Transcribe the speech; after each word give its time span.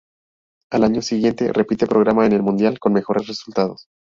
Al 0.71 0.83
año 0.83 1.03
siguiente 1.03 1.53
repite 1.53 1.85
programa 1.85 2.25
en 2.25 2.31
el 2.31 2.41
mundial 2.41 2.79
con 2.79 2.91
mejores 2.93 3.27
resultados. 3.27 3.85